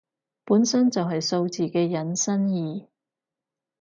[0.45, 2.87] 本身就係數字嘅引申義